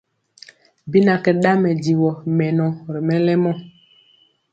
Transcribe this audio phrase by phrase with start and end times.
[0.89, 3.51] Bi na kɛ ɗaŋ mɛdivɔ mɛnɔ ri mɛlɛmɔ.